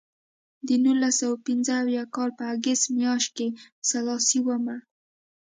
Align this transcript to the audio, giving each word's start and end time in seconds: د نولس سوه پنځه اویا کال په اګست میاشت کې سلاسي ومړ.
د 0.67 0.69
نولس 0.83 1.15
سوه 1.21 1.35
پنځه 1.47 1.71
اویا 1.83 2.03
کال 2.15 2.29
په 2.37 2.43
اګست 2.55 2.85
میاشت 2.97 3.29
کې 3.37 3.47
سلاسي 3.89 4.39
ومړ. 4.43 4.77